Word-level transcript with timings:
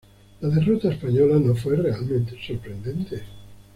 La 0.39 0.49
derrota 0.49 0.89
española 0.91 1.37
no 1.37 1.53
fue 1.53 1.75
realmente 1.75 2.35
sorprendente. 2.47 3.21